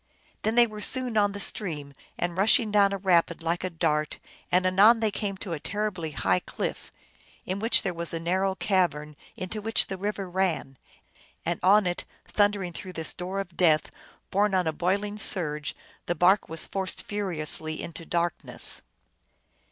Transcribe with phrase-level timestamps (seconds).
[0.41, 4.17] Then they were soon on the stream, and rushing down a rapid like a dart.
[4.51, 6.91] And anon they came to a terribly high cliff,
[7.45, 10.79] in which there was a narrow cavern into which the river ran.
[11.45, 13.91] And on it, thundering through this door of death,
[14.31, 15.75] borne on a boiling surge,
[16.07, 18.81] the bark was forced furiously into darkness.